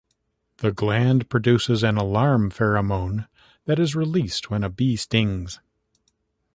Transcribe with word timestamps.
The 0.57 0.71
gland 0.71 1.29
produces 1.29 1.83
an 1.83 1.95
alarm 1.95 2.49
pheromone 2.49 3.27
that 3.65 3.77
is 3.77 3.95
released 3.95 4.49
when 4.49 4.63
a 4.63 4.69
bee 4.71 4.95
stings. 4.95 5.59